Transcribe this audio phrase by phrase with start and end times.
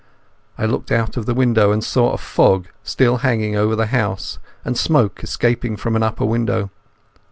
[0.57, 4.39] I looked out of the window and saw a fog still hanging over the house
[4.65, 6.71] and smoke escaping from an upper window.